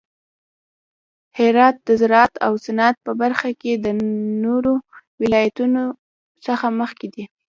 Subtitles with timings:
[1.37, 3.87] هرات د زراعت او صنعت په برخه کې د
[4.45, 4.73] نورو
[5.21, 5.83] ولایتونو
[6.45, 7.23] څخه مخکې دی.